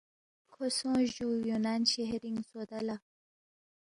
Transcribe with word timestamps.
کھو 0.53 0.63
سونگس 0.77 1.09
جُو 1.15 1.27
یُونان 1.49 1.81
شہرِنگ 1.91 2.39
سودا 2.49 2.79
لہ 2.87 2.95